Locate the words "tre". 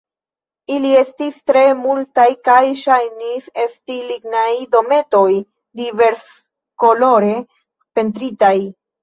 1.49-1.61